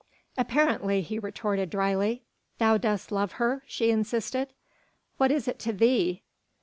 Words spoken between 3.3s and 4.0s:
her?" she